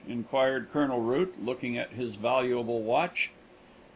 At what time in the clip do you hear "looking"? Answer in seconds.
1.45-1.77